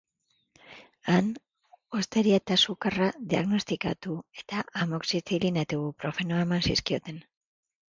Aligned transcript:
Han, 1.15 1.29
hotzeria 1.99 2.41
eta 2.43 2.59
sukarra 2.65 3.11
diagnostikatu 3.35 4.19
eta 4.43 4.67
amoxizilina 4.85 5.67
eta 5.69 5.83
ibuprofenoa 5.83 6.47
eman 6.51 6.71
zizkioten. 6.73 7.27